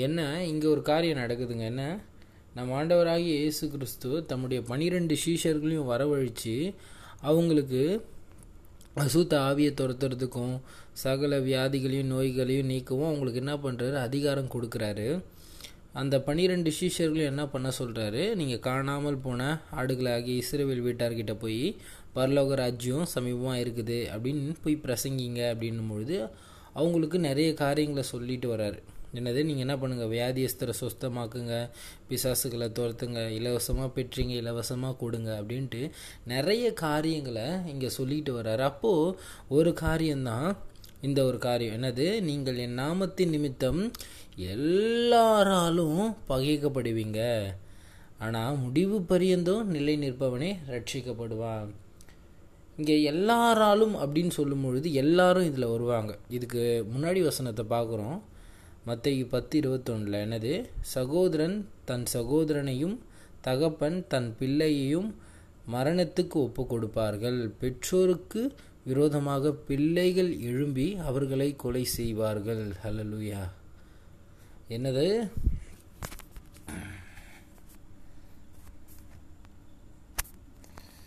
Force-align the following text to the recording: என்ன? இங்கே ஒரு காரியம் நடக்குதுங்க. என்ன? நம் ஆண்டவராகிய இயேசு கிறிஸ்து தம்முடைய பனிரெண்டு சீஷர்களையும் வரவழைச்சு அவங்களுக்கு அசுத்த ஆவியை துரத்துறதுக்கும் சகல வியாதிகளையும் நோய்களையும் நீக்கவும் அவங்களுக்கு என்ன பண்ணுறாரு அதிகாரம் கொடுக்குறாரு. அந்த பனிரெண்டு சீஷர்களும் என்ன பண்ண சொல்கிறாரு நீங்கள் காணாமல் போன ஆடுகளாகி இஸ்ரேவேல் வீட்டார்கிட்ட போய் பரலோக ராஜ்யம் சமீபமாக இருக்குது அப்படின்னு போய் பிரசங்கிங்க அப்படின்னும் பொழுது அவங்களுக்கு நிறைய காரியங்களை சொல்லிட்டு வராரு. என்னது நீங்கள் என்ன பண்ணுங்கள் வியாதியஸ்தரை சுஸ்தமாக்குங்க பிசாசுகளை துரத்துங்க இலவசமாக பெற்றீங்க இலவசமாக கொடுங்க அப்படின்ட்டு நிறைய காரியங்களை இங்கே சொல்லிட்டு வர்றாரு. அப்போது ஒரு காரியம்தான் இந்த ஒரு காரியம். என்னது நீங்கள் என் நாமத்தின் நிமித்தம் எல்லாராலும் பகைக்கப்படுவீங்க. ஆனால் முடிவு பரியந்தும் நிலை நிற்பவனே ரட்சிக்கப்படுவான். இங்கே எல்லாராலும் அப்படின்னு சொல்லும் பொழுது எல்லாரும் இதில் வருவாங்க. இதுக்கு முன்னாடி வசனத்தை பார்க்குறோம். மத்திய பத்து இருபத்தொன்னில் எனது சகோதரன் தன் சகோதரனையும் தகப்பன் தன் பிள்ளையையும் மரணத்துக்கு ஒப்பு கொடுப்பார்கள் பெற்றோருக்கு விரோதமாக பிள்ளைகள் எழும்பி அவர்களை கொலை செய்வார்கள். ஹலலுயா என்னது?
என்ன? 0.00 0.20
இங்கே 0.50 0.66
ஒரு 0.66 0.82
காரியம் 0.82 1.20
நடக்குதுங்க. 1.22 1.64
என்ன? 1.72 1.84
நம் 2.54 2.72
ஆண்டவராகிய 2.78 3.34
இயேசு 3.40 3.64
கிறிஸ்து 3.70 4.10
தம்முடைய 4.30 4.60
பனிரெண்டு 4.62 5.14
சீஷர்களையும் 5.24 5.90
வரவழைச்சு 5.92 6.54
அவங்களுக்கு 7.20 7.82
அசுத்த 9.04 9.34
ஆவியை 9.48 9.72
துரத்துறதுக்கும் 9.80 10.54
சகல 10.92 11.38
வியாதிகளையும் 11.38 12.12
நோய்களையும் 12.14 12.70
நீக்கவும் 12.72 13.08
அவங்களுக்கு 13.08 13.42
என்ன 13.44 13.54
பண்ணுறாரு 13.56 13.96
அதிகாரம் 14.06 14.52
கொடுக்குறாரு. 14.54 15.08
அந்த 15.92 16.14
பனிரெண்டு 16.20 16.70
சீஷர்களும் 16.78 17.30
என்ன 17.32 17.42
பண்ண 17.46 17.68
சொல்கிறாரு 17.78 18.22
நீங்கள் 18.34 18.64
காணாமல் 18.68 19.22
போன 19.26 19.60
ஆடுகளாகி 19.80 20.32
இஸ்ரேவேல் 20.42 20.84
வீட்டார்கிட்ட 20.86 21.34
போய் 21.44 21.76
பரலோக 22.16 22.54
ராஜ்யம் 22.54 23.06
சமீபமாக 23.14 23.62
இருக்குது 23.64 23.98
அப்படின்னு 24.14 24.56
போய் 24.64 24.82
பிரசங்கிங்க 24.84 25.40
அப்படின்னும் 25.52 25.90
பொழுது 25.92 26.18
அவங்களுக்கு 26.72 27.18
நிறைய 27.18 27.50
காரியங்களை 27.54 28.04
சொல்லிட்டு 28.12 28.56
வராரு. 28.56 28.78
என்னது 29.18 29.40
நீங்கள் 29.48 29.64
என்ன 29.66 29.76
பண்ணுங்கள் 29.82 30.12
வியாதியஸ்தரை 30.14 30.74
சுஸ்தமாக்குங்க 30.80 31.56
பிசாசுகளை 32.10 32.68
துரத்துங்க 32.78 33.20
இலவசமாக 33.38 33.88
பெற்றீங்க 33.96 34.34
இலவசமாக 34.42 34.98
கொடுங்க 35.02 35.30
அப்படின்ட்டு 35.40 35.82
நிறைய 36.32 36.64
காரியங்களை 36.84 37.46
இங்கே 37.72 37.90
சொல்லிட்டு 37.98 38.32
வர்றாரு. 38.38 38.64
அப்போது 38.70 39.16
ஒரு 39.58 39.72
காரியம்தான் 39.84 40.48
இந்த 41.06 41.20
ஒரு 41.30 41.38
காரியம். 41.48 41.76
என்னது 41.78 42.06
நீங்கள் 42.28 42.60
என் 42.66 42.78
நாமத்தின் 42.82 43.34
நிமித்தம் 43.36 43.80
எல்லாராலும் 44.54 46.02
பகைக்கப்படுவீங்க. 46.30 47.20
ஆனால் 48.24 48.60
முடிவு 48.62 48.98
பரியந்தும் 49.10 49.66
நிலை 49.74 49.94
நிற்பவனே 50.04 50.50
ரட்சிக்கப்படுவான். 50.74 51.68
இங்கே 52.80 52.96
எல்லாராலும் 53.10 53.94
அப்படின்னு 54.02 54.32
சொல்லும் 54.38 54.64
பொழுது 54.64 54.88
எல்லாரும் 55.02 55.48
இதில் 55.50 55.72
வருவாங்க. 55.74 56.12
இதுக்கு 56.36 56.62
முன்னாடி 56.94 57.20
வசனத்தை 57.28 57.64
பார்க்குறோம். 57.74 58.18
மத்திய 58.86 59.26
பத்து 59.26 59.54
இருபத்தொன்னில் 59.60 60.16
எனது 60.24 60.52
சகோதரன் 60.94 61.56
தன் 61.84 62.04
சகோதரனையும் 62.12 62.96
தகப்பன் 63.40 63.98
தன் 64.08 64.28
பிள்ளையையும் 64.38 65.08
மரணத்துக்கு 65.72 66.36
ஒப்பு 66.40 66.62
கொடுப்பார்கள் 66.66 67.38
பெற்றோருக்கு 67.60 68.42
விரோதமாக 68.84 69.52
பிள்ளைகள் 69.68 70.30
எழும்பி 70.40 70.86
அவர்களை 71.08 71.48
கொலை 71.56 71.84
செய்வார்கள். 71.84 72.64
ஹலலுயா 72.84 73.42
என்னது? 74.68 75.06